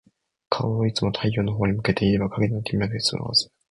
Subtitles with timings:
[0.49, 3.51] 顔をいつも太陽のほうに向けていれば、影なんて見なくて済むはず。